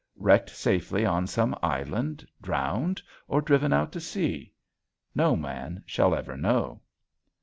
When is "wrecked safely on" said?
0.15-1.27